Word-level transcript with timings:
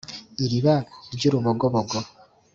iriba 0.43 0.75
ry’urubogobogo 1.13 1.97